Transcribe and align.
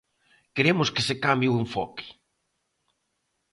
Queremos 0.55 0.87
que 0.93 1.05
se 1.07 1.15
cambie 1.25 1.51
o 1.53 1.59
enfoque. 1.63 2.05